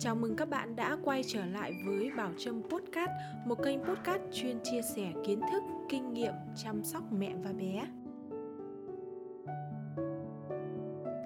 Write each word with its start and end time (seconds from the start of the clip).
Chào 0.00 0.14
mừng 0.14 0.36
các 0.36 0.48
bạn 0.48 0.76
đã 0.76 0.96
quay 1.04 1.22
trở 1.26 1.46
lại 1.46 1.72
với 1.86 2.10
Bảo 2.16 2.30
Trâm 2.38 2.62
Podcast, 2.62 3.10
một 3.46 3.62
kênh 3.64 3.78
podcast 3.84 4.22
chuyên 4.32 4.58
chia 4.64 4.82
sẻ 4.82 5.12
kiến 5.26 5.40
thức, 5.52 5.62
kinh 5.88 6.12
nghiệm 6.12 6.32
chăm 6.56 6.84
sóc 6.84 7.02
mẹ 7.12 7.34
và 7.44 7.52
bé. 7.52 7.86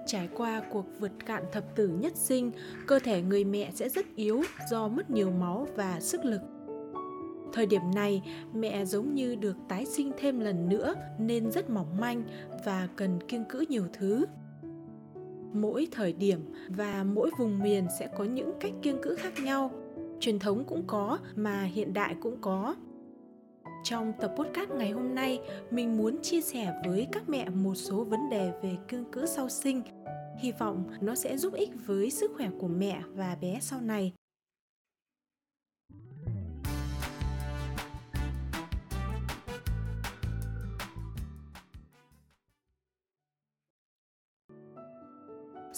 Trải 0.07 0.29
qua 0.35 0.61
cuộc 0.71 0.85
vượt 0.99 1.11
cạn 1.25 1.43
thập 1.51 1.75
tử 1.75 1.87
nhất 1.87 2.13
sinh, 2.15 2.51
cơ 2.87 2.99
thể 2.99 3.21
người 3.21 3.43
mẹ 3.43 3.71
sẽ 3.73 3.89
rất 3.89 4.05
yếu 4.15 4.43
do 4.71 4.87
mất 4.87 5.09
nhiều 5.09 5.31
máu 5.31 5.67
và 5.75 5.99
sức 5.99 6.25
lực. 6.25 6.41
Thời 7.53 7.65
điểm 7.65 7.81
này, 7.95 8.21
mẹ 8.53 8.85
giống 8.85 9.15
như 9.15 9.35
được 9.35 9.57
tái 9.69 9.85
sinh 9.85 10.11
thêm 10.17 10.39
lần 10.39 10.69
nữa 10.69 10.95
nên 11.19 11.51
rất 11.51 11.69
mỏng 11.69 11.97
manh 11.99 12.23
và 12.65 12.87
cần 12.95 13.19
kiêng 13.27 13.45
cữ 13.45 13.65
nhiều 13.69 13.85
thứ 13.93 14.25
mỗi 15.53 15.87
thời 15.91 16.13
điểm 16.13 16.39
và 16.67 17.03
mỗi 17.03 17.29
vùng 17.37 17.59
miền 17.59 17.87
sẽ 17.99 18.07
có 18.17 18.23
những 18.23 18.51
cách 18.59 18.73
kiêng 18.81 19.01
cữ 19.01 19.15
khác 19.15 19.33
nhau. 19.43 19.71
Truyền 20.19 20.39
thống 20.39 20.63
cũng 20.67 20.83
có 20.87 21.17
mà 21.35 21.63
hiện 21.63 21.93
đại 21.93 22.15
cũng 22.21 22.37
có. 22.41 22.75
Trong 23.83 24.13
tập 24.21 24.33
podcast 24.37 24.69
ngày 24.69 24.91
hôm 24.91 25.15
nay, 25.15 25.39
mình 25.71 25.97
muốn 25.97 26.21
chia 26.21 26.41
sẻ 26.41 26.73
với 26.85 27.07
các 27.11 27.29
mẹ 27.29 27.49
một 27.49 27.75
số 27.75 28.03
vấn 28.03 28.29
đề 28.29 28.51
về 28.63 28.77
kiêng 28.87 29.11
cữ 29.11 29.25
sau 29.25 29.49
sinh. 29.49 29.81
Hy 30.39 30.51
vọng 30.51 30.83
nó 31.01 31.15
sẽ 31.15 31.37
giúp 31.37 31.53
ích 31.53 31.69
với 31.85 32.09
sức 32.09 32.31
khỏe 32.35 32.49
của 32.59 32.67
mẹ 32.67 33.01
và 33.15 33.37
bé 33.41 33.57
sau 33.61 33.81
này. 33.81 34.13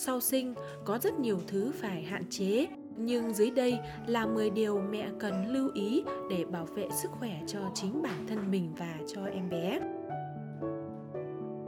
Sau 0.05 0.19
sinh 0.21 0.53
có 0.83 0.97
rất 0.97 1.19
nhiều 1.19 1.39
thứ 1.47 1.71
phải 1.75 2.03
hạn 2.03 2.23
chế, 2.29 2.67
nhưng 2.97 3.33
dưới 3.33 3.51
đây 3.51 3.79
là 4.07 4.25
10 4.25 4.49
điều 4.49 4.79
mẹ 4.79 5.09
cần 5.19 5.53
lưu 5.53 5.71
ý 5.73 6.03
để 6.29 6.45
bảo 6.45 6.65
vệ 6.65 6.87
sức 7.01 7.11
khỏe 7.11 7.41
cho 7.47 7.59
chính 7.73 8.01
bản 8.01 8.25
thân 8.27 8.51
mình 8.51 8.73
và 8.77 8.95
cho 9.13 9.25
em 9.25 9.49
bé. 9.49 9.79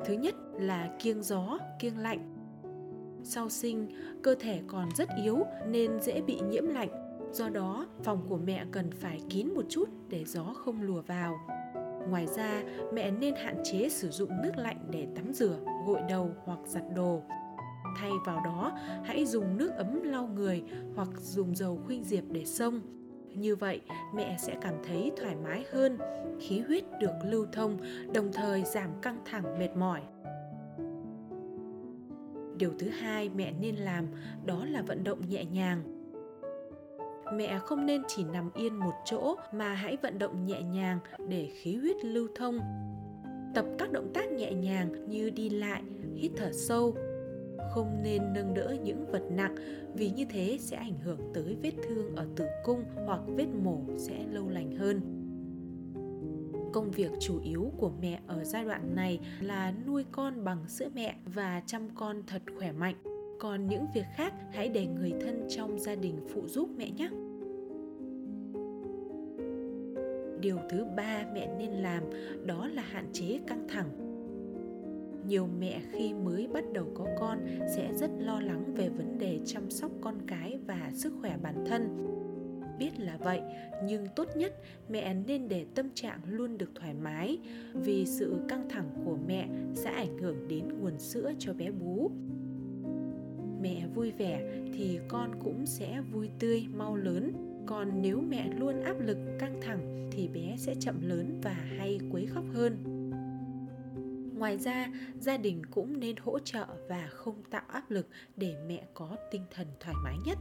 Thứ 0.05 0.13
nhất 0.13 0.35
là 0.53 0.89
kiêng 0.99 1.23
gió, 1.23 1.57
kiêng 1.79 1.97
lạnh. 1.97 2.33
Sau 3.23 3.49
sinh, 3.49 3.87
cơ 4.23 4.35
thể 4.39 4.61
còn 4.67 4.89
rất 4.97 5.09
yếu 5.23 5.43
nên 5.67 5.99
dễ 6.01 6.21
bị 6.21 6.39
nhiễm 6.49 6.67
lạnh. 6.67 6.89
Do 7.31 7.49
đó, 7.49 7.87
phòng 8.03 8.25
của 8.29 8.37
mẹ 8.37 8.65
cần 8.71 8.91
phải 8.91 9.19
kín 9.29 9.47
một 9.55 9.65
chút 9.69 9.89
để 10.09 10.23
gió 10.25 10.43
không 10.43 10.81
lùa 10.81 11.01
vào. 11.01 11.39
Ngoài 12.09 12.27
ra, 12.27 12.63
mẹ 12.93 13.11
nên 13.11 13.35
hạn 13.35 13.57
chế 13.63 13.89
sử 13.89 14.09
dụng 14.09 14.29
nước 14.43 14.57
lạnh 14.57 14.77
để 14.91 15.07
tắm 15.15 15.33
rửa, 15.33 15.59
gội 15.87 15.99
đầu 16.09 16.31
hoặc 16.45 16.59
giặt 16.65 16.83
đồ 16.95 17.21
thay 17.97 18.11
vào 18.25 18.41
đó, 18.45 18.71
hãy 19.03 19.25
dùng 19.25 19.57
nước 19.57 19.71
ấm 19.77 20.03
lau 20.03 20.27
người 20.27 20.63
hoặc 20.95 21.09
dùng 21.17 21.55
dầu 21.55 21.79
khuynh 21.85 22.03
diệp 22.03 22.23
để 22.31 22.45
xông. 22.45 22.81
Như 23.33 23.55
vậy, 23.55 23.81
mẹ 24.15 24.37
sẽ 24.39 24.55
cảm 24.61 24.73
thấy 24.87 25.11
thoải 25.17 25.35
mái 25.35 25.65
hơn, 25.71 25.97
khí 26.39 26.59
huyết 26.59 26.83
được 26.99 27.13
lưu 27.23 27.45
thông, 27.51 27.77
đồng 28.13 28.31
thời 28.33 28.63
giảm 28.63 28.89
căng 29.01 29.19
thẳng, 29.25 29.59
mệt 29.59 29.75
mỏi. 29.75 30.01
Điều 32.57 32.71
thứ 32.79 32.89
hai 32.89 33.29
mẹ 33.29 33.53
nên 33.61 33.75
làm 33.75 34.05
đó 34.45 34.65
là 34.65 34.81
vận 34.81 35.03
động 35.03 35.21
nhẹ 35.29 35.45
nhàng. 35.45 35.83
Mẹ 37.33 37.59
không 37.59 37.85
nên 37.85 38.01
chỉ 38.07 38.23
nằm 38.23 38.49
yên 38.53 38.75
một 38.75 38.93
chỗ 39.05 39.35
mà 39.53 39.73
hãy 39.73 39.97
vận 40.01 40.19
động 40.19 40.45
nhẹ 40.45 40.61
nhàng 40.61 40.99
để 41.27 41.51
khí 41.53 41.75
huyết 41.75 42.05
lưu 42.05 42.27
thông. 42.35 42.59
Tập 43.55 43.65
các 43.77 43.91
động 43.91 44.11
tác 44.13 44.31
nhẹ 44.31 44.53
nhàng 44.53 45.09
như 45.09 45.29
đi 45.29 45.49
lại, 45.49 45.83
hít 46.15 46.31
thở 46.35 46.51
sâu 46.51 46.95
không 47.71 48.03
nên 48.03 48.33
nâng 48.33 48.53
đỡ 48.53 48.75
những 48.83 49.05
vật 49.11 49.23
nặng, 49.31 49.55
vì 49.93 50.11
như 50.11 50.25
thế 50.29 50.57
sẽ 50.59 50.77
ảnh 50.77 50.99
hưởng 50.99 51.19
tới 51.33 51.57
vết 51.61 51.71
thương 51.87 52.15
ở 52.15 52.27
tử 52.35 52.45
cung 52.63 52.83
hoặc 53.05 53.21
vết 53.27 53.47
mổ 53.63 53.79
sẽ 53.97 54.25
lâu 54.31 54.49
lành 54.49 54.75
hơn. 54.75 55.01
Công 56.73 56.91
việc 56.91 57.11
chủ 57.19 57.39
yếu 57.43 57.71
của 57.77 57.91
mẹ 58.01 58.19
ở 58.27 58.43
giai 58.43 58.65
đoạn 58.65 58.95
này 58.95 59.19
là 59.41 59.73
nuôi 59.87 60.05
con 60.11 60.43
bằng 60.43 60.67
sữa 60.67 60.89
mẹ 60.95 61.15
và 61.25 61.61
chăm 61.65 61.89
con 61.95 62.23
thật 62.27 62.41
khỏe 62.57 62.71
mạnh. 62.71 62.95
Còn 63.39 63.67
những 63.67 63.85
việc 63.93 64.05
khác, 64.15 64.33
hãy 64.51 64.69
để 64.69 64.85
người 64.85 65.13
thân 65.21 65.47
trong 65.49 65.79
gia 65.79 65.95
đình 65.95 66.15
phụ 66.33 66.47
giúp 66.47 66.69
mẹ 66.77 66.89
nhé. 66.89 67.09
Điều 70.41 70.57
thứ 70.69 70.85
ba 70.97 71.25
mẹ 71.33 71.55
nên 71.59 71.71
làm, 71.71 72.03
đó 72.45 72.67
là 72.67 72.81
hạn 72.81 73.05
chế 73.13 73.39
căng 73.47 73.67
thẳng 73.69 74.06
nhiều 75.27 75.47
mẹ 75.59 75.81
khi 75.91 76.13
mới 76.13 76.47
bắt 76.53 76.63
đầu 76.73 76.85
có 76.95 77.07
con 77.19 77.39
sẽ 77.75 77.93
rất 77.93 78.11
lo 78.19 78.39
lắng 78.39 78.73
về 78.75 78.89
vấn 78.89 79.17
đề 79.19 79.39
chăm 79.45 79.69
sóc 79.69 79.91
con 80.01 80.15
cái 80.27 80.59
và 80.65 80.91
sức 80.93 81.13
khỏe 81.21 81.37
bản 81.41 81.65
thân. 81.65 82.13
Biết 82.79 82.99
là 82.99 83.17
vậy, 83.17 83.41
nhưng 83.83 84.07
tốt 84.15 84.27
nhất 84.35 84.53
mẹ 84.89 85.13
nên 85.27 85.47
để 85.47 85.65
tâm 85.75 85.89
trạng 85.93 86.19
luôn 86.29 86.57
được 86.57 86.69
thoải 86.75 86.93
mái, 86.93 87.37
vì 87.73 88.05
sự 88.05 88.35
căng 88.47 88.69
thẳng 88.69 88.89
của 89.05 89.17
mẹ 89.27 89.47
sẽ 89.75 89.89
ảnh 89.89 90.17
hưởng 90.17 90.47
đến 90.47 90.63
nguồn 90.81 90.99
sữa 90.99 91.31
cho 91.39 91.53
bé 91.53 91.71
bú. 91.71 92.11
Mẹ 93.61 93.87
vui 93.95 94.11
vẻ 94.11 94.61
thì 94.73 94.99
con 95.07 95.31
cũng 95.43 95.65
sẽ 95.65 96.01
vui 96.11 96.29
tươi, 96.39 96.65
mau 96.75 96.95
lớn. 96.95 97.33
Còn 97.65 98.01
nếu 98.01 98.21
mẹ 98.21 98.49
luôn 98.57 98.81
áp 98.81 98.99
lực, 98.99 99.17
căng 99.39 99.61
thẳng 99.61 100.09
thì 100.11 100.27
bé 100.27 100.55
sẽ 100.57 100.75
chậm 100.79 101.01
lớn 101.01 101.39
và 101.43 101.53
hay 101.53 101.99
quấy 102.11 102.25
khóc 102.25 102.43
hơn 102.53 102.96
ngoài 104.37 104.57
ra, 104.57 104.87
gia 105.19 105.37
đình 105.37 105.61
cũng 105.71 105.99
nên 105.99 106.15
hỗ 106.17 106.39
trợ 106.39 106.65
và 106.89 107.07
không 107.11 107.43
tạo 107.49 107.61
áp 107.67 107.91
lực 107.91 108.07
để 108.35 108.55
mẹ 108.67 108.87
có 108.93 109.15
tinh 109.31 109.43
thần 109.51 109.67
thoải 109.79 109.95
mái 110.03 110.17
nhất. 110.25 110.37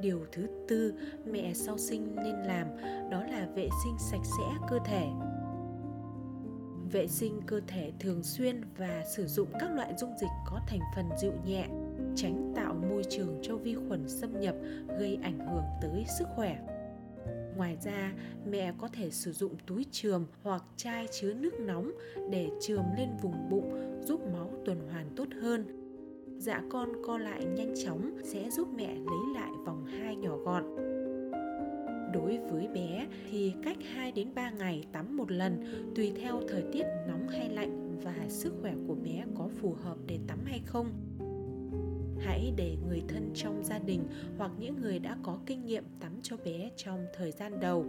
Điều 0.00 0.26
thứ 0.32 0.46
tư 0.68 0.94
mẹ 1.24 1.54
sau 1.54 1.78
sinh 1.78 2.16
nên 2.16 2.34
làm, 2.34 2.66
đó 3.10 3.24
là 3.24 3.48
vệ 3.54 3.68
sinh 3.84 3.96
sạch 3.98 4.24
sẽ 4.38 4.66
cơ 4.70 4.78
thể. 4.86 5.06
Vệ 6.92 7.06
sinh 7.06 7.40
cơ 7.46 7.60
thể 7.66 7.92
thường 8.00 8.22
xuyên 8.22 8.60
và 8.76 9.04
sử 9.16 9.26
dụng 9.26 9.48
các 9.60 9.70
loại 9.74 9.94
dung 9.98 10.12
dịch 10.20 10.30
có 10.46 10.60
thành 10.66 10.80
phần 10.96 11.08
dịu 11.20 11.32
nhẹ, 11.46 11.68
tránh 12.16 12.52
tạo 12.56 12.74
môi 12.74 13.04
trường 13.10 13.38
cho 13.42 13.56
vi 13.56 13.76
khuẩn 13.88 14.08
xâm 14.08 14.40
nhập, 14.40 14.54
gây 14.98 15.18
ảnh 15.22 15.38
hưởng 15.38 15.64
tới 15.82 16.04
sức 16.18 16.28
khỏe. 16.36 16.58
Ngoài 17.58 17.76
ra, 17.84 18.12
mẹ 18.50 18.72
có 18.78 18.88
thể 18.88 19.10
sử 19.10 19.32
dụng 19.32 19.52
túi 19.66 19.86
trường 19.90 20.26
hoặc 20.42 20.64
chai 20.76 21.06
chứa 21.20 21.34
nước 21.34 21.60
nóng 21.60 21.92
để 22.30 22.48
trường 22.60 22.84
lên 22.96 23.08
vùng 23.22 23.48
bụng 23.50 24.00
giúp 24.02 24.20
máu 24.32 24.50
tuần 24.64 24.88
hoàn 24.92 25.06
tốt 25.16 25.28
hơn. 25.42 25.64
Dạ 26.38 26.62
con 26.70 26.92
co 27.06 27.18
lại 27.18 27.44
nhanh 27.44 27.74
chóng 27.84 28.18
sẽ 28.24 28.50
giúp 28.50 28.68
mẹ 28.76 28.94
lấy 28.94 29.34
lại 29.34 29.50
vòng 29.66 29.84
hai 29.84 30.16
nhỏ 30.16 30.36
gọn. 30.36 30.64
Đối 32.12 32.38
với 32.50 32.68
bé 32.74 33.06
thì 33.30 33.52
cách 33.62 33.76
2 33.94 34.12
đến 34.12 34.28
3 34.34 34.50
ngày 34.50 34.84
tắm 34.92 35.16
một 35.16 35.30
lần 35.30 35.64
tùy 35.96 36.12
theo 36.16 36.40
thời 36.48 36.62
tiết 36.72 36.84
nóng 37.08 37.28
hay 37.28 37.48
lạnh 37.48 38.00
và 38.04 38.14
sức 38.28 38.54
khỏe 38.60 38.74
của 38.86 38.94
bé 38.94 39.24
có 39.38 39.48
phù 39.60 39.74
hợp 39.82 39.96
để 40.06 40.18
tắm 40.26 40.38
hay 40.44 40.60
không 40.66 41.07
hãy 42.20 42.52
để 42.56 42.76
người 42.88 43.02
thân 43.08 43.30
trong 43.34 43.64
gia 43.64 43.78
đình 43.78 44.04
hoặc 44.38 44.50
những 44.58 44.80
người 44.80 44.98
đã 44.98 45.16
có 45.22 45.38
kinh 45.46 45.64
nghiệm 45.64 45.84
tắm 46.00 46.12
cho 46.22 46.36
bé 46.44 46.70
trong 46.76 47.06
thời 47.16 47.32
gian 47.32 47.60
đầu. 47.60 47.84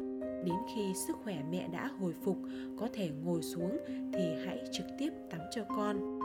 Đến 0.45 0.55
khi 0.75 0.93
sức 1.07 1.17
khỏe 1.23 1.43
mẹ 1.51 1.67
đã 1.73 1.87
hồi 1.87 2.13
phục, 2.23 2.37
có 2.79 2.87
thể 2.93 3.09
ngồi 3.23 3.41
xuống 3.41 3.77
thì 4.13 4.33
hãy 4.45 4.63
trực 4.71 4.85
tiếp 4.99 5.09
tắm 5.29 5.41
cho 5.55 5.63
con. 5.63 6.19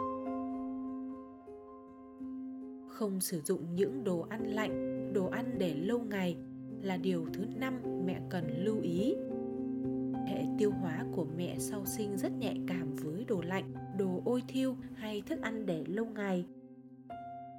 Không 2.89 3.21
sử 3.21 3.41
dụng 3.41 3.75
những 3.75 4.05
đồ 4.05 4.21
ăn 4.21 4.47
lạnh, 4.47 5.11
đồ 5.15 5.27
ăn 5.27 5.55
để 5.59 5.75
lâu 5.75 5.99
ngày 5.99 6.37
là 6.83 6.97
điều 6.97 7.27
thứ 7.33 7.45
năm 7.57 7.75
mẹ 8.07 8.21
cần 8.31 8.65
lưu 8.65 8.81
ý. 8.83 9.15
Hệ 10.27 10.45
tiêu 10.59 10.71
hóa 10.71 11.05
của 11.13 11.27
mẹ 11.37 11.57
sau 11.59 11.87
sinh 11.87 12.17
rất 12.17 12.33
nhạy 12.39 12.61
cảm 12.67 12.95
với 12.95 13.25
đồ 13.25 13.43
lạnh, 13.43 13.73
đồ 13.99 14.23
ôi 14.25 14.43
thiêu 14.49 14.77
hay 14.95 15.23
thức 15.27 15.41
ăn 15.41 15.67
để 15.67 15.85
lâu 15.87 16.07
ngày 16.07 16.45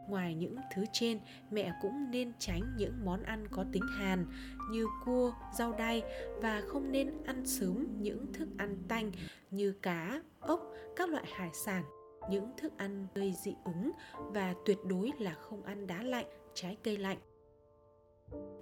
ngoài 0.09 0.35
những 0.35 0.55
thứ 0.75 0.85
trên, 0.93 1.19
mẹ 1.51 1.73
cũng 1.81 2.11
nên 2.11 2.33
tránh 2.39 2.61
những 2.77 3.05
món 3.05 3.23
ăn 3.23 3.47
có 3.51 3.65
tính 3.71 3.83
hàn 3.97 4.25
như 4.71 4.85
cua, 5.05 5.33
rau 5.57 5.71
đay 5.71 6.03
và 6.41 6.61
không 6.67 6.91
nên 6.91 7.23
ăn 7.23 7.45
sớm 7.45 7.87
những 7.99 8.33
thức 8.33 8.49
ăn 8.57 8.77
tanh 8.87 9.11
như 9.51 9.73
cá, 9.81 10.21
ốc, 10.39 10.71
các 10.95 11.09
loại 11.09 11.25
hải 11.27 11.49
sản. 11.53 11.83
Những 12.29 12.51
thức 12.57 12.77
ăn 12.77 13.07
gây 13.15 13.33
dị 13.43 13.55
ứng 13.65 13.91
và 14.17 14.53
tuyệt 14.65 14.77
đối 14.85 15.11
là 15.19 15.33
không 15.33 15.63
ăn 15.63 15.87
đá 15.87 16.03
lạnh, 16.03 16.25
trái 16.53 16.77
cây 16.83 16.97
lạnh. 16.97 17.17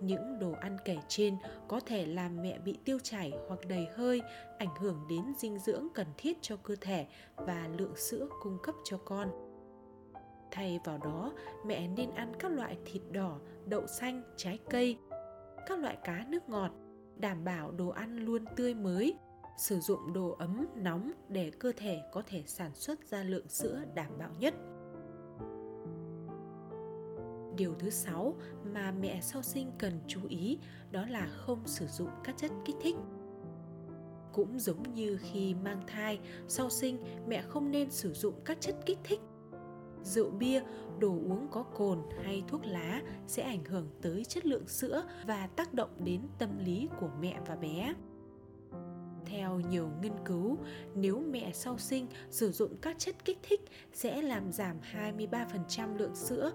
Những 0.01 0.39
đồ 0.39 0.51
ăn 0.51 0.77
kể 0.85 0.97
trên 1.07 1.37
có 1.67 1.79
thể 1.79 2.05
làm 2.05 2.41
mẹ 2.41 2.59
bị 2.59 2.77
tiêu 2.85 2.97
chảy 3.03 3.33
hoặc 3.47 3.59
đầy 3.67 3.87
hơi, 3.95 4.21
ảnh 4.57 4.75
hưởng 4.79 5.05
đến 5.09 5.33
dinh 5.37 5.59
dưỡng 5.59 5.87
cần 5.93 6.07
thiết 6.17 6.37
cho 6.41 6.55
cơ 6.55 6.75
thể 6.81 7.07
và 7.35 7.69
lượng 7.77 7.95
sữa 7.95 8.27
cung 8.41 8.57
cấp 8.63 8.75
cho 8.83 8.97
con 8.97 9.52
thay 10.53 10.79
vào 10.83 10.97
đó 10.97 11.33
mẹ 11.65 11.87
nên 11.87 12.11
ăn 12.11 12.33
các 12.39 12.51
loại 12.51 12.77
thịt 12.85 13.01
đỏ 13.11 13.39
đậu 13.65 13.87
xanh 13.87 14.23
trái 14.37 14.59
cây 14.69 14.97
các 15.67 15.79
loại 15.79 15.97
cá 16.03 16.25
nước 16.29 16.49
ngọt 16.49 16.71
đảm 17.15 17.43
bảo 17.43 17.71
đồ 17.71 17.89
ăn 17.89 18.17
luôn 18.17 18.45
tươi 18.55 18.73
mới 18.73 19.17
sử 19.57 19.79
dụng 19.79 20.13
đồ 20.13 20.35
ấm 20.39 20.65
nóng 20.75 21.11
để 21.29 21.51
cơ 21.59 21.71
thể 21.77 22.01
có 22.11 22.23
thể 22.27 22.43
sản 22.45 22.71
xuất 22.75 22.99
ra 23.09 23.23
lượng 23.23 23.49
sữa 23.49 23.81
đảm 23.95 24.17
bảo 24.17 24.29
nhất 24.39 24.53
Điều 27.57 27.73
thứ 27.79 27.89
sáu 27.89 28.35
mà 28.73 28.91
mẹ 28.91 29.19
sau 29.21 29.41
sinh 29.41 29.71
cần 29.79 29.99
chú 30.07 30.19
ý 30.29 30.59
đó 30.91 31.05
là 31.09 31.27
không 31.27 31.59
sử 31.65 31.87
dụng 31.87 32.09
các 32.23 32.37
chất 32.37 32.51
kích 32.65 32.75
thích. 32.81 32.95
Cũng 34.33 34.59
giống 34.59 34.93
như 34.93 35.17
khi 35.21 35.55
mang 35.55 35.81
thai, 35.87 36.19
sau 36.47 36.69
sinh 36.69 37.03
mẹ 37.27 37.41
không 37.47 37.71
nên 37.71 37.91
sử 37.91 38.13
dụng 38.13 38.33
các 38.45 38.57
chất 38.61 38.75
kích 38.85 38.99
thích. 39.03 39.19
Rượu 40.03 40.29
bia, 40.29 40.61
đồ 40.99 41.09
uống 41.09 41.47
có 41.51 41.63
cồn 41.63 41.99
hay 42.23 42.43
thuốc 42.47 42.65
lá 42.65 43.01
sẽ 43.27 43.43
ảnh 43.43 43.65
hưởng 43.65 43.87
tới 44.01 44.25
chất 44.25 44.45
lượng 44.45 44.67
sữa 44.67 45.03
và 45.25 45.47
tác 45.47 45.73
động 45.73 45.89
đến 46.03 46.21
tâm 46.39 46.49
lý 46.65 46.89
của 46.99 47.09
mẹ 47.21 47.39
và 47.47 47.55
bé. 47.55 47.93
Theo 49.25 49.59
nhiều 49.59 49.89
nghiên 50.01 50.13
cứu, 50.25 50.57
nếu 50.95 51.19
mẹ 51.19 51.51
sau 51.53 51.77
sinh 51.77 52.07
sử 52.29 52.51
dụng 52.51 52.77
các 52.81 52.99
chất 52.99 53.25
kích 53.25 53.39
thích 53.43 53.61
sẽ 53.93 54.21
làm 54.21 54.51
giảm 54.51 54.77
23% 54.93 55.97
lượng 55.97 56.15
sữa. 56.15 56.51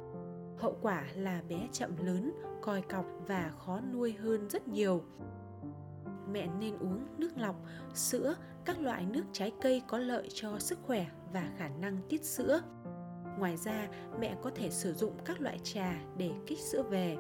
Hậu 0.59 0.79
quả 0.83 1.07
là 1.15 1.43
bé 1.49 1.69
chậm 1.73 1.97
lớn, 2.07 2.33
còi 2.63 2.83
cọc 2.83 3.07
và 3.27 3.53
khó 3.59 3.81
nuôi 3.93 4.13
hơn 4.13 4.49
rất 4.51 4.69
nhiều. 4.69 5.03
Mẹ 6.33 6.49
nên 6.61 6.79
uống 6.79 7.07
nước 7.19 7.31
lọc, 7.37 7.57
sữa, 7.95 8.35
các 8.65 8.81
loại 8.81 9.07
nước 9.07 9.25
trái 9.33 9.53
cây 9.61 9.83
có 9.89 9.99
lợi 9.99 10.29
cho 10.35 10.59
sức 10.59 10.79
khỏe 10.83 11.07
và 11.33 11.53
khả 11.59 11.69
năng 11.69 11.99
tiết 12.09 12.25
sữa. 12.25 12.61
Ngoài 13.39 13.57
ra, 13.57 13.89
mẹ 14.21 14.37
có 14.43 14.51
thể 14.55 14.71
sử 14.71 14.93
dụng 14.93 15.13
các 15.25 15.41
loại 15.41 15.59
trà 15.63 16.01
để 16.17 16.31
kích 16.47 16.59
sữa 16.59 16.83
về. 16.83 17.17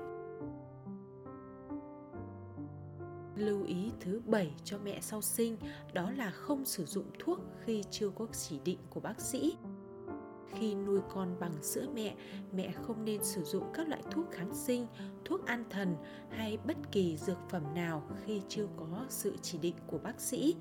Lưu 3.36 3.64
ý 3.64 3.92
thứ 4.00 4.20
bảy 4.26 4.54
cho 4.64 4.78
mẹ 4.84 4.98
sau 5.00 5.22
sinh 5.22 5.56
đó 5.92 6.10
là 6.10 6.30
không 6.30 6.64
sử 6.64 6.84
dụng 6.84 7.10
thuốc 7.18 7.38
khi 7.64 7.84
chưa 7.90 8.10
có 8.10 8.26
chỉ 8.32 8.60
định 8.64 8.78
của 8.90 9.00
bác 9.00 9.20
sĩ. 9.20 9.56
Khi 10.54 10.74
nuôi 10.74 11.00
con 11.14 11.36
bằng 11.40 11.62
sữa 11.62 11.86
mẹ, 11.94 12.16
mẹ 12.52 12.72
không 12.72 13.04
nên 13.04 13.24
sử 13.24 13.44
dụng 13.44 13.64
các 13.74 13.88
loại 13.88 14.02
thuốc 14.10 14.30
kháng 14.30 14.54
sinh, 14.54 14.86
thuốc 15.24 15.46
an 15.46 15.64
thần 15.70 15.96
hay 16.30 16.58
bất 16.66 16.76
kỳ 16.92 17.16
dược 17.16 17.38
phẩm 17.50 17.62
nào 17.74 18.02
khi 18.24 18.42
chưa 18.48 18.66
có 18.76 19.06
sự 19.08 19.36
chỉ 19.42 19.58
định 19.58 19.76
của 19.86 19.98
bác 19.98 20.20
sĩ. 20.20 20.56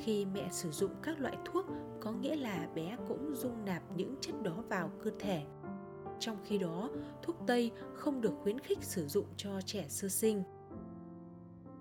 Khi 0.00 0.26
mẹ 0.34 0.48
sử 0.50 0.70
dụng 0.70 0.90
các 1.02 1.20
loại 1.20 1.36
thuốc 1.44 1.66
có 2.00 2.12
nghĩa 2.12 2.36
là 2.36 2.68
bé 2.74 2.96
cũng 3.08 3.34
dung 3.34 3.64
nạp 3.64 3.82
những 3.96 4.14
chất 4.20 4.42
đó 4.42 4.64
vào 4.68 4.90
cơ 5.04 5.10
thể. 5.18 5.42
Trong 6.18 6.36
khi 6.44 6.58
đó, 6.58 6.90
thuốc 7.22 7.36
tây 7.46 7.70
không 7.94 8.20
được 8.20 8.32
khuyến 8.42 8.58
khích 8.58 8.78
sử 8.82 9.06
dụng 9.08 9.26
cho 9.36 9.60
trẻ 9.60 9.84
sơ 9.88 10.08
sinh. 10.08 10.42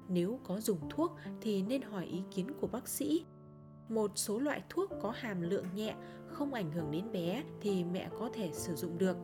Nếu 0.10 0.40
có 0.44 0.60
dùng 0.60 0.90
thuốc 0.90 1.16
thì 1.42 1.62
nên 1.62 1.82
hỏi 1.82 2.06
ý 2.06 2.22
kiến 2.32 2.48
của 2.62 2.68
bác 2.68 2.88
sĩ. 2.88 3.26
Một 3.90 4.12
số 4.16 4.40
loại 4.40 4.64
thuốc 4.70 4.92
có 5.02 5.14
hàm 5.16 5.42
lượng 5.42 5.66
nhẹ 5.76 5.96
không 6.28 6.54
ảnh 6.54 6.72
hưởng 6.72 6.92
đến 6.92 7.12
bé 7.12 7.44
thì 7.62 7.84
mẹ 7.84 8.10
có 8.20 8.30
thể 8.34 8.50
sử 8.54 8.76
dụng 8.76 8.98
được. 8.98 9.18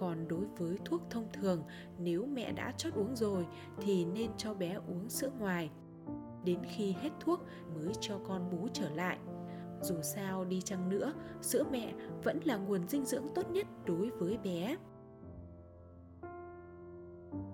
Còn 0.00 0.28
đối 0.28 0.44
với 0.58 0.78
thuốc 0.84 1.02
thông 1.10 1.28
thường 1.32 1.62
nếu 1.98 2.26
mẹ 2.26 2.52
đã 2.52 2.72
chót 2.76 2.94
uống 2.94 3.16
rồi 3.16 3.46
thì 3.80 4.04
nên 4.04 4.30
cho 4.36 4.54
bé 4.54 4.74
uống 4.74 5.08
sữa 5.08 5.30
ngoài 5.38 5.70
đến 6.48 6.58
khi 6.68 6.92
hết 6.92 7.10
thuốc 7.20 7.40
mới 7.74 7.92
cho 8.00 8.18
con 8.28 8.50
bú 8.50 8.68
trở 8.72 8.90
lại 8.90 9.18
dù 9.82 9.94
sao 10.02 10.44
đi 10.44 10.60
chăng 10.60 10.88
nữa, 10.88 11.12
sữa 11.42 11.64
mẹ 11.70 11.94
vẫn 12.24 12.40
là 12.44 12.56
nguồn 12.56 12.88
dinh 12.88 13.04
dưỡng 13.04 13.26
tốt 13.34 13.50
nhất 13.50 13.66
đối 13.86 14.10
với 14.10 14.38
bé 14.38 14.76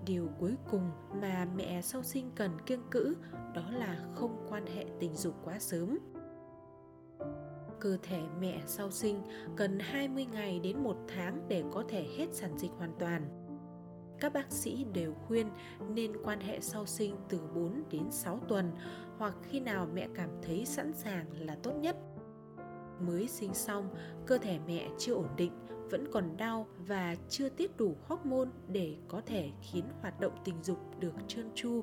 điều 0.06 0.28
cuối 0.38 0.56
cùng 0.70 0.90
mà 1.20 1.46
mẹ 1.56 1.82
sau 1.82 2.02
sinh 2.02 2.30
cần 2.34 2.50
kiêng 2.66 2.82
cữ 2.90 3.16
đó 3.54 3.70
là 3.70 3.98
không 4.14 4.46
quan 4.48 4.66
hệ 4.66 4.86
tình 5.00 5.14
dục 5.14 5.34
quá 5.44 5.58
sớm. 5.58 5.98
Cơ 7.80 7.96
thể 8.02 8.22
mẹ 8.40 8.62
sau 8.66 8.90
sinh 8.90 9.22
cần 9.56 9.78
20 9.78 10.26
ngày 10.32 10.60
đến 10.60 10.78
một 10.78 10.96
tháng 11.14 11.48
để 11.48 11.64
có 11.72 11.84
thể 11.88 12.06
hết 12.18 12.26
sản 12.32 12.58
dịch 12.58 12.70
hoàn 12.70 12.92
toàn. 12.98 13.43
Các 14.20 14.32
bác 14.32 14.52
sĩ 14.52 14.86
đều 14.94 15.14
khuyên 15.26 15.50
nên 15.94 16.12
quan 16.24 16.40
hệ 16.40 16.60
sau 16.60 16.86
sinh 16.86 17.16
từ 17.28 17.40
4 17.54 17.82
đến 17.90 18.10
6 18.10 18.38
tuần 18.48 18.72
hoặc 19.18 19.34
khi 19.42 19.60
nào 19.60 19.88
mẹ 19.94 20.08
cảm 20.14 20.30
thấy 20.42 20.64
sẵn 20.64 20.92
sàng 20.92 21.26
là 21.38 21.56
tốt 21.62 21.72
nhất. 21.72 21.96
Mới 23.00 23.28
sinh 23.28 23.54
xong, 23.54 23.88
cơ 24.26 24.38
thể 24.38 24.58
mẹ 24.66 24.88
chưa 24.98 25.14
ổn 25.14 25.28
định 25.36 25.52
vẫn 25.90 26.04
còn 26.12 26.36
đau 26.36 26.66
và 26.86 27.14
chưa 27.28 27.48
tiết 27.48 27.76
đủ 27.76 27.96
hormone 28.02 28.50
để 28.68 28.96
có 29.08 29.20
thể 29.26 29.50
khiến 29.62 29.84
hoạt 30.00 30.20
động 30.20 30.32
tình 30.44 30.62
dục 30.62 30.78
được 31.00 31.14
trơn 31.28 31.50
tru 31.54 31.82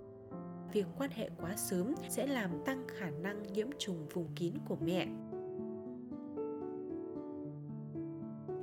việc 0.74 0.86
quan 0.98 1.12
hệ 1.12 1.30
quá 1.42 1.56
sớm 1.58 1.94
sẽ 2.10 2.28
làm 2.28 2.52
tăng 2.66 2.88
khả 2.88 3.10
năng 3.10 3.44
nhiễm 3.44 3.68
trùng 3.80 4.08
vùng 4.08 4.28
kín 4.36 4.54
của 4.68 4.78
mẹ 4.86 5.08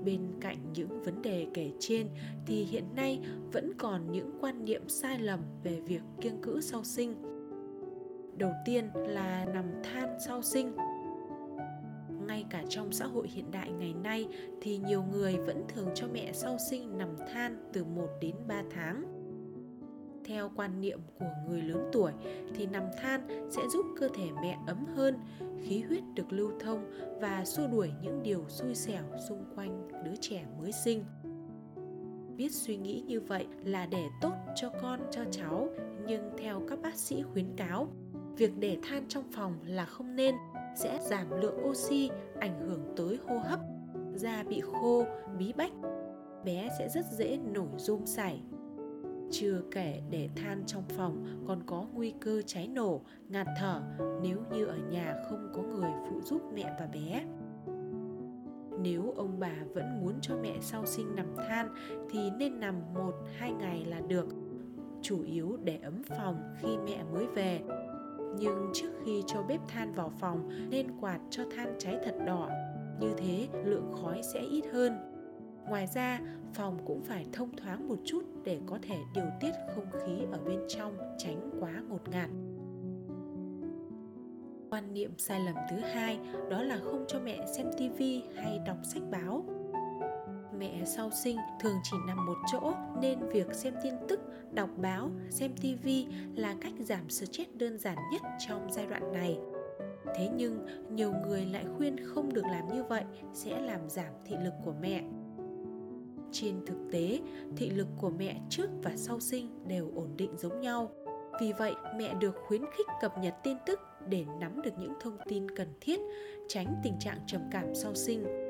bên 0.08 0.20
cạnh 0.40 0.56
những 0.72 1.02
vấn 1.02 1.22
đề 1.22 1.46
kể 1.54 1.70
trên 1.80 2.06
thì 2.46 2.64
hiện 2.64 2.84
nay 2.96 3.20
vẫn 3.52 3.72
còn 3.78 4.12
những 4.12 4.30
quan 4.40 4.64
niệm 4.64 4.88
sai 4.88 5.18
lầm 5.18 5.40
về 5.62 5.80
việc 5.80 6.00
kiêng 6.20 6.42
cữ 6.42 6.60
sau 6.60 6.84
sinh 6.84 7.14
đầu 8.36 8.52
tiên 8.64 8.90
là 8.94 9.46
nằm 9.54 9.64
than 9.82 10.18
sau 10.26 10.42
sinh 10.42 10.76
ngay 12.26 12.44
cả 12.50 12.62
trong 12.68 12.92
xã 12.92 13.06
hội 13.06 13.28
hiện 13.28 13.50
đại 13.50 13.70
ngày 13.70 13.94
nay 14.04 14.28
thì 14.60 14.78
nhiều 14.78 15.02
người 15.02 15.36
vẫn 15.36 15.64
thường 15.68 15.88
cho 15.94 16.06
mẹ 16.12 16.32
sau 16.32 16.56
sinh 16.70 16.98
nằm 16.98 17.16
than 17.32 17.70
từ 17.72 17.84
1 17.84 18.08
đến 18.20 18.34
3 18.48 18.62
tháng. 18.70 19.17
Theo 20.28 20.50
quan 20.56 20.80
niệm 20.80 21.00
của 21.18 21.30
người 21.48 21.62
lớn 21.62 21.88
tuổi 21.92 22.12
thì 22.54 22.66
nằm 22.66 22.82
than 22.96 23.48
sẽ 23.50 23.62
giúp 23.72 23.86
cơ 24.00 24.08
thể 24.14 24.24
mẹ 24.42 24.58
ấm 24.66 24.86
hơn, 24.96 25.14
khí 25.62 25.80
huyết 25.80 26.02
được 26.14 26.32
lưu 26.32 26.50
thông 26.60 26.90
và 27.20 27.44
xua 27.44 27.66
đuổi 27.66 27.90
những 28.02 28.22
điều 28.22 28.44
xui 28.48 28.74
xẻo 28.74 29.02
xung 29.28 29.44
quanh 29.54 29.88
đứa 30.04 30.16
trẻ 30.20 30.46
mới 30.58 30.72
sinh. 30.72 31.04
Biết 32.36 32.52
suy 32.52 32.76
nghĩ 32.76 33.02
như 33.06 33.20
vậy 33.20 33.46
là 33.64 33.86
để 33.86 34.04
tốt 34.20 34.32
cho 34.56 34.70
con 34.82 35.00
cho 35.10 35.24
cháu, 35.30 35.68
nhưng 36.06 36.30
theo 36.38 36.62
các 36.68 36.78
bác 36.82 36.94
sĩ 36.94 37.22
khuyến 37.22 37.56
cáo, 37.56 37.88
việc 38.36 38.52
để 38.58 38.78
than 38.82 39.08
trong 39.08 39.24
phòng 39.32 39.58
là 39.64 39.84
không 39.84 40.16
nên 40.16 40.34
sẽ 40.76 40.98
giảm 41.02 41.40
lượng 41.40 41.68
oxy 41.68 42.10
ảnh 42.40 42.60
hưởng 42.60 42.94
tới 42.96 43.18
hô 43.26 43.38
hấp 43.38 43.60
da 44.14 44.44
bị 44.48 44.60
khô 44.60 45.04
bí 45.38 45.52
bách 45.52 45.72
bé 46.44 46.68
sẽ 46.78 46.88
rất 46.88 47.04
dễ 47.10 47.38
nổi 47.52 47.68
rôm 47.76 48.06
sảy 48.06 48.42
chưa 49.30 49.62
kể 49.70 50.02
để 50.10 50.28
than 50.36 50.62
trong 50.66 50.84
phòng 50.88 51.44
còn 51.46 51.62
có 51.66 51.86
nguy 51.94 52.14
cơ 52.20 52.42
cháy 52.46 52.68
nổ, 52.68 53.00
ngạt 53.28 53.46
thở 53.58 53.82
nếu 54.22 54.38
như 54.52 54.64
ở 54.64 54.76
nhà 54.90 55.16
không 55.30 55.48
có 55.54 55.62
người 55.62 55.90
phụ 56.08 56.20
giúp 56.20 56.42
mẹ 56.54 56.76
và 56.80 56.86
bé. 56.86 57.24
Nếu 58.82 59.12
ông 59.16 59.40
bà 59.40 59.54
vẫn 59.74 60.00
muốn 60.00 60.14
cho 60.20 60.36
mẹ 60.42 60.56
sau 60.60 60.86
sinh 60.86 61.14
nằm 61.16 61.26
than 61.48 61.68
thì 62.10 62.30
nên 62.30 62.60
nằm 62.60 62.94
một, 62.94 63.14
hai 63.38 63.52
ngày 63.52 63.84
là 63.84 64.00
được, 64.00 64.26
chủ 65.02 65.22
yếu 65.22 65.58
để 65.64 65.78
ấm 65.82 66.02
phòng 66.18 66.54
khi 66.60 66.68
mẹ 66.84 67.04
mới 67.12 67.26
về. 67.26 67.60
Nhưng 68.38 68.70
trước 68.74 68.90
khi 69.04 69.22
cho 69.26 69.42
bếp 69.42 69.60
than 69.68 69.92
vào 69.92 70.12
phòng 70.20 70.68
nên 70.70 70.86
quạt 71.00 71.20
cho 71.30 71.42
than 71.56 71.74
cháy 71.78 71.98
thật 72.04 72.14
đỏ, 72.26 72.48
như 73.00 73.14
thế 73.16 73.48
lượng 73.64 73.92
khói 74.02 74.20
sẽ 74.22 74.40
ít 74.40 74.64
hơn 74.72 75.07
ngoài 75.68 75.86
ra 75.94 76.20
phòng 76.54 76.78
cũng 76.86 77.04
phải 77.04 77.26
thông 77.32 77.56
thoáng 77.56 77.88
một 77.88 77.98
chút 78.04 78.22
để 78.44 78.60
có 78.66 78.78
thể 78.82 78.96
điều 79.14 79.26
tiết 79.40 79.52
không 79.74 79.86
khí 79.92 80.12
ở 80.32 80.38
bên 80.38 80.60
trong 80.68 80.96
tránh 81.18 81.50
quá 81.60 81.72
ngột 81.88 82.08
ngạt 82.08 82.30
quan 84.70 84.94
niệm 84.94 85.10
sai 85.18 85.40
lầm 85.40 85.54
thứ 85.70 85.76
hai 85.76 86.18
đó 86.50 86.62
là 86.62 86.78
không 86.84 87.04
cho 87.08 87.20
mẹ 87.20 87.46
xem 87.56 87.66
tivi 87.78 88.22
hay 88.36 88.60
đọc 88.66 88.76
sách 88.82 89.02
báo 89.10 89.44
mẹ 90.58 90.84
sau 90.84 91.10
sinh 91.10 91.38
thường 91.60 91.76
chỉ 91.82 91.96
nằm 92.06 92.26
một 92.26 92.36
chỗ 92.52 92.72
nên 93.00 93.18
việc 93.32 93.54
xem 93.54 93.74
tin 93.82 93.94
tức, 94.08 94.20
đọc 94.52 94.70
báo, 94.76 95.10
xem 95.30 95.50
tivi 95.60 96.06
là 96.36 96.54
cách 96.60 96.72
giảm 96.78 97.10
stress 97.10 97.50
đơn 97.54 97.78
giản 97.78 97.96
nhất 98.12 98.22
trong 98.48 98.68
giai 98.72 98.86
đoạn 98.86 99.12
này. 99.12 99.38
Thế 100.16 100.28
nhưng 100.36 100.66
nhiều 100.90 101.12
người 101.26 101.46
lại 101.46 101.64
khuyên 101.76 101.96
không 102.04 102.32
được 102.32 102.44
làm 102.50 102.68
như 102.74 102.84
vậy 102.84 103.04
sẽ 103.32 103.60
làm 103.60 103.88
giảm 103.88 104.12
thị 104.24 104.36
lực 104.44 104.54
của 104.64 104.74
mẹ. 104.80 105.02
Trên 106.32 106.54
thực 106.66 106.76
tế, 106.92 107.20
thị 107.56 107.70
lực 107.70 107.86
của 108.00 108.10
mẹ 108.10 108.40
trước 108.50 108.70
và 108.82 108.92
sau 108.96 109.20
sinh 109.20 109.68
đều 109.68 109.90
ổn 109.94 110.08
định 110.16 110.30
giống 110.36 110.60
nhau. 110.60 110.90
Vì 111.40 111.52
vậy, 111.52 111.72
mẹ 111.96 112.14
được 112.14 112.34
khuyến 112.46 112.62
khích 112.76 112.86
cập 113.00 113.18
nhật 113.18 113.34
tin 113.44 113.56
tức 113.66 113.80
để 114.08 114.24
nắm 114.40 114.62
được 114.62 114.78
những 114.78 114.92
thông 115.00 115.16
tin 115.28 115.50
cần 115.50 115.68
thiết, 115.80 116.00
tránh 116.48 116.74
tình 116.82 116.94
trạng 117.00 117.18
trầm 117.26 117.40
cảm 117.52 117.74
sau 117.74 117.94
sinh 117.94 118.48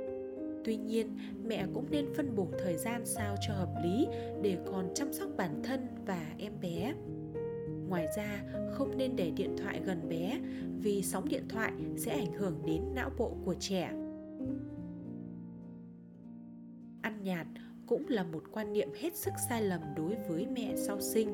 Tuy 0.64 0.76
nhiên, 0.76 1.18
mẹ 1.44 1.66
cũng 1.74 1.86
nên 1.90 2.06
phân 2.16 2.34
bổ 2.36 2.48
thời 2.58 2.76
gian 2.76 3.06
sao 3.06 3.36
cho 3.48 3.54
hợp 3.54 3.74
lý 3.82 4.06
để 4.42 4.56
còn 4.66 4.88
chăm 4.94 5.12
sóc 5.12 5.28
bản 5.36 5.62
thân 5.64 5.86
và 6.06 6.26
em 6.38 6.52
bé. 6.60 6.94
Ngoài 7.88 8.06
ra, 8.16 8.42
không 8.70 8.96
nên 8.96 9.16
để 9.16 9.30
điện 9.30 9.56
thoại 9.58 9.80
gần 9.84 10.08
bé 10.08 10.40
vì 10.82 11.02
sóng 11.02 11.28
điện 11.28 11.48
thoại 11.48 11.72
sẽ 11.96 12.12
ảnh 12.12 12.32
hưởng 12.32 12.62
đến 12.66 12.82
não 12.94 13.10
bộ 13.18 13.36
của 13.44 13.54
trẻ. 13.54 13.90
Nhạt 17.22 17.46
cũng 17.86 18.08
là 18.08 18.22
một 18.22 18.42
quan 18.52 18.72
niệm 18.72 18.88
hết 19.00 19.16
sức 19.16 19.32
sai 19.48 19.62
lầm 19.62 19.80
đối 19.96 20.16
với 20.28 20.46
mẹ 20.46 20.74
sau 20.76 21.00
sinh. 21.00 21.28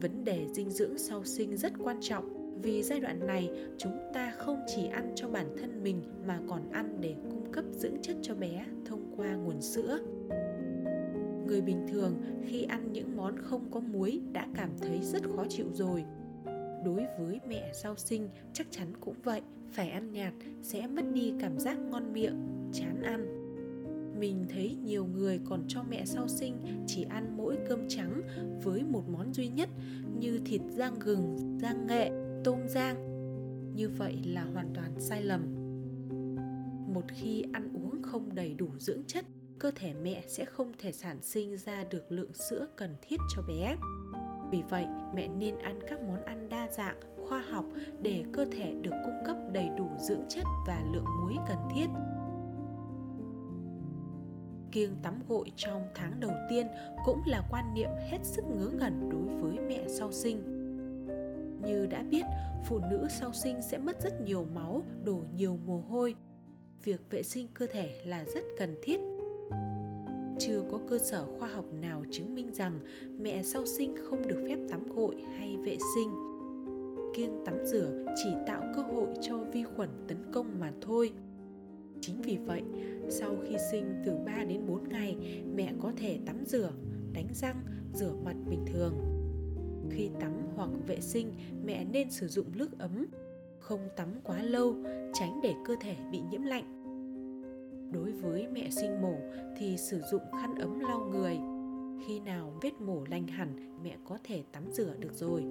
Vấn 0.00 0.24
đề 0.24 0.46
dinh 0.52 0.70
dưỡng 0.70 0.98
sau 0.98 1.24
sinh 1.24 1.56
rất 1.56 1.72
quan 1.82 1.98
trọng, 2.00 2.60
vì 2.62 2.82
giai 2.82 3.00
đoạn 3.00 3.26
này 3.26 3.50
chúng 3.78 3.98
ta 4.14 4.32
không 4.38 4.60
chỉ 4.66 4.86
ăn 4.86 5.12
cho 5.14 5.28
bản 5.28 5.56
thân 5.60 5.82
mình 5.82 6.02
mà 6.26 6.40
còn 6.48 6.70
ăn 6.72 6.98
để 7.00 7.14
cung 7.30 7.52
cấp 7.52 7.64
dưỡng 7.72 7.96
chất 8.02 8.16
cho 8.22 8.34
bé 8.34 8.66
thông 8.84 9.14
qua 9.16 9.34
nguồn 9.34 9.60
sữa. 9.62 9.98
Người 11.46 11.60
bình 11.60 11.86
thường 11.88 12.14
khi 12.46 12.62
ăn 12.62 12.92
những 12.92 13.16
món 13.16 13.38
không 13.38 13.70
có 13.70 13.80
muối 13.80 14.20
đã 14.32 14.46
cảm 14.54 14.70
thấy 14.80 14.98
rất 15.02 15.22
khó 15.36 15.44
chịu 15.48 15.66
rồi. 15.72 16.04
Đối 16.84 17.04
với 17.18 17.40
mẹ 17.48 17.70
sau 17.74 17.96
sinh, 17.96 18.28
chắc 18.52 18.66
chắn 18.70 18.86
cũng 19.00 19.16
vậy, 19.24 19.40
phải 19.72 19.90
ăn 19.90 20.12
nhạt 20.12 20.34
sẽ 20.62 20.86
mất 20.86 21.04
đi 21.12 21.32
cảm 21.40 21.58
giác 21.58 21.78
ngon 21.78 22.12
miệng, 22.12 22.36
chán 22.72 23.02
ăn 23.02 23.35
mình 24.18 24.46
thấy 24.48 24.76
nhiều 24.84 25.06
người 25.06 25.40
còn 25.44 25.64
cho 25.68 25.82
mẹ 25.90 26.04
sau 26.04 26.28
sinh 26.28 26.56
chỉ 26.86 27.02
ăn 27.02 27.36
mỗi 27.36 27.58
cơm 27.68 27.88
trắng 27.88 28.22
với 28.64 28.82
một 28.82 29.08
món 29.08 29.34
duy 29.34 29.48
nhất 29.48 29.68
như 30.20 30.40
thịt 30.44 30.60
rang 30.68 30.98
gừng, 30.98 31.58
rang 31.62 31.86
nghệ, 31.86 32.10
tôm 32.44 32.58
rang. 32.68 32.96
Như 33.74 33.88
vậy 33.88 34.18
là 34.24 34.44
hoàn 34.44 34.72
toàn 34.74 35.00
sai 35.00 35.22
lầm. 35.22 35.40
Một 36.94 37.04
khi 37.08 37.44
ăn 37.52 37.72
uống 37.72 38.02
không 38.02 38.34
đầy 38.34 38.54
đủ 38.54 38.68
dưỡng 38.78 39.04
chất, 39.06 39.24
cơ 39.58 39.70
thể 39.74 39.94
mẹ 40.02 40.24
sẽ 40.28 40.44
không 40.44 40.72
thể 40.78 40.92
sản 40.92 41.18
sinh 41.22 41.56
ra 41.56 41.84
được 41.90 42.12
lượng 42.12 42.34
sữa 42.34 42.66
cần 42.76 42.94
thiết 43.02 43.16
cho 43.36 43.42
bé. 43.48 43.76
Vì 44.50 44.62
vậy, 44.70 44.86
mẹ 45.14 45.28
nên 45.28 45.58
ăn 45.58 45.78
các 45.88 46.00
món 46.02 46.24
ăn 46.24 46.48
đa 46.48 46.68
dạng, 46.76 47.00
khoa 47.28 47.44
học 47.50 47.64
để 48.02 48.24
cơ 48.32 48.44
thể 48.52 48.74
được 48.82 48.92
cung 49.04 49.22
cấp 49.26 49.36
đầy 49.52 49.68
đủ 49.78 49.90
dưỡng 50.00 50.24
chất 50.28 50.44
và 50.66 50.84
lượng 50.92 51.04
muối 51.22 51.34
cần 51.48 51.58
thiết 51.74 51.86
kiêng 54.76 54.96
tắm 55.02 55.14
gội 55.28 55.52
trong 55.56 55.82
tháng 55.94 56.20
đầu 56.20 56.30
tiên 56.50 56.66
cũng 57.04 57.22
là 57.26 57.42
quan 57.50 57.74
niệm 57.74 57.88
hết 58.10 58.18
sức 58.22 58.44
ngớ 58.44 58.70
ngẩn 58.78 59.08
đối 59.10 59.36
với 59.40 59.58
mẹ 59.68 59.84
sau 59.88 60.12
sinh. 60.12 60.42
Như 61.62 61.86
đã 61.86 62.02
biết 62.02 62.22
phụ 62.68 62.80
nữ 62.90 63.06
sau 63.20 63.32
sinh 63.32 63.62
sẽ 63.62 63.78
mất 63.78 64.02
rất 64.02 64.20
nhiều 64.20 64.46
máu 64.54 64.82
đổ 65.04 65.20
nhiều 65.36 65.58
mồ 65.66 65.80
hôi. 65.80 66.14
Việc 66.84 67.00
vệ 67.10 67.22
sinh 67.22 67.48
cơ 67.54 67.66
thể 67.66 68.02
là 68.06 68.24
rất 68.34 68.44
cần 68.58 68.74
thiết. 68.82 69.00
Chưa 70.38 70.62
có 70.70 70.80
cơ 70.88 70.98
sở 70.98 71.26
khoa 71.38 71.48
học 71.48 71.64
nào 71.80 72.04
chứng 72.10 72.34
minh 72.34 72.54
rằng 72.54 72.80
mẹ 73.18 73.42
sau 73.42 73.66
sinh 73.66 73.94
không 74.10 74.28
được 74.28 74.46
phép 74.48 74.58
tắm 74.70 74.92
gội 74.94 75.24
hay 75.38 75.56
vệ 75.56 75.76
sinh. 75.94 76.10
Kiêng 77.14 77.44
tắm 77.44 77.54
rửa 77.64 78.04
chỉ 78.16 78.30
tạo 78.46 78.62
cơ 78.76 78.82
hội 78.82 79.06
cho 79.22 79.38
vi 79.38 79.62
khuẩn 79.62 79.88
tấn 80.08 80.32
công 80.32 80.60
mà 80.60 80.72
thôi. 80.80 81.12
Chính 82.00 82.22
vì 82.22 82.36
vậy, 82.36 82.62
sau 83.08 83.36
khi 83.48 83.56
sinh 83.70 84.02
từ 84.04 84.12
3 84.26 84.44
đến 84.44 84.66
4 84.66 84.88
ngày, 84.88 85.16
mẹ 85.54 85.72
có 85.82 85.92
thể 85.96 86.18
tắm 86.26 86.44
rửa, 86.46 86.72
đánh 87.12 87.28
răng, 87.34 87.56
rửa 87.94 88.12
mặt 88.24 88.34
bình 88.50 88.64
thường. 88.72 88.94
Khi 89.90 90.10
tắm 90.20 90.32
hoặc 90.54 90.70
vệ 90.86 91.00
sinh, 91.00 91.32
mẹ 91.64 91.84
nên 91.84 92.10
sử 92.10 92.28
dụng 92.28 92.46
nước 92.56 92.78
ấm, 92.78 93.06
không 93.58 93.80
tắm 93.96 94.08
quá 94.24 94.42
lâu, 94.42 94.74
tránh 95.14 95.40
để 95.42 95.54
cơ 95.64 95.74
thể 95.80 95.96
bị 96.12 96.20
nhiễm 96.30 96.42
lạnh. 96.42 96.64
Đối 97.92 98.12
với 98.12 98.46
mẹ 98.52 98.70
sinh 98.70 99.02
mổ 99.02 99.14
thì 99.58 99.76
sử 99.76 100.00
dụng 100.10 100.22
khăn 100.40 100.54
ấm 100.54 100.80
lau 100.80 101.00
người. 101.00 101.36
Khi 102.06 102.20
nào 102.20 102.52
vết 102.62 102.80
mổ 102.80 103.04
lành 103.04 103.26
hẳn, 103.26 103.78
mẹ 103.82 103.96
có 104.04 104.18
thể 104.24 104.42
tắm 104.52 104.62
rửa 104.72 104.94
được 104.98 105.14
rồi. 105.14 105.42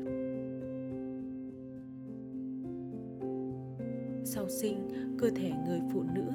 Sau 4.25 4.49
sinh, 4.49 4.89
cơ 5.17 5.29
thể 5.35 5.51
người 5.67 5.79
phụ 5.93 6.03
nữ 6.15 6.31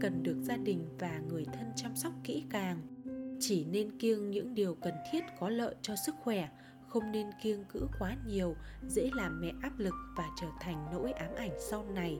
cần 0.00 0.22
được 0.22 0.36
gia 0.42 0.56
đình 0.56 0.88
và 0.98 1.20
người 1.28 1.44
thân 1.44 1.72
chăm 1.76 1.96
sóc 1.96 2.12
kỹ 2.24 2.44
càng. 2.50 2.80
Chỉ 3.40 3.64
nên 3.64 3.98
kiêng 3.98 4.30
những 4.30 4.54
điều 4.54 4.74
cần 4.74 4.94
thiết 5.12 5.24
có 5.40 5.48
lợi 5.48 5.74
cho 5.82 5.96
sức 5.96 6.14
khỏe, 6.22 6.48
không 6.88 7.12
nên 7.12 7.30
kiêng 7.42 7.64
cữ 7.64 7.88
quá 7.98 8.16
nhiều, 8.26 8.56
dễ 8.88 9.10
làm 9.14 9.40
mẹ 9.40 9.52
áp 9.62 9.78
lực 9.78 9.94
và 10.16 10.28
trở 10.40 10.46
thành 10.60 10.86
nỗi 10.92 11.12
ám 11.12 11.34
ảnh 11.36 11.52
sau 11.70 11.84
này. 11.84 12.18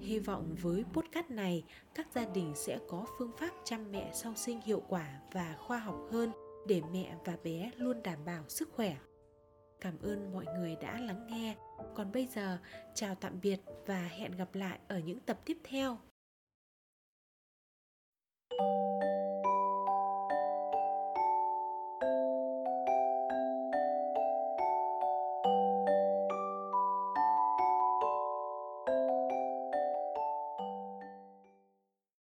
Hy 0.00 0.18
vọng 0.18 0.54
với 0.62 0.84
podcast 0.92 1.30
này, 1.30 1.64
các 1.94 2.08
gia 2.14 2.24
đình 2.24 2.52
sẽ 2.56 2.78
có 2.88 3.06
phương 3.18 3.32
pháp 3.38 3.50
chăm 3.64 3.92
mẹ 3.92 4.10
sau 4.14 4.34
sinh 4.34 4.60
hiệu 4.60 4.82
quả 4.88 5.20
và 5.32 5.56
khoa 5.58 5.78
học 5.78 5.98
hơn 6.10 6.32
để 6.68 6.82
mẹ 6.92 7.16
và 7.24 7.36
bé 7.44 7.70
luôn 7.76 8.02
đảm 8.02 8.18
bảo 8.24 8.44
sức 8.48 8.68
khỏe. 8.72 8.96
Cảm 9.80 9.98
ơn 10.02 10.32
mọi 10.32 10.44
người 10.58 10.76
đã 10.82 11.00
lắng 11.00 11.26
nghe. 11.30 11.56
Còn 11.94 12.12
bây 12.12 12.26
giờ, 12.26 12.58
chào 12.94 13.14
tạm 13.14 13.40
biệt 13.42 13.60
và 13.86 14.02
hẹn 14.02 14.32
gặp 14.32 14.54
lại 14.54 14.78
ở 14.88 14.98
những 14.98 15.20
tập 15.20 15.40
tiếp 15.44 15.58
theo. 15.64 15.98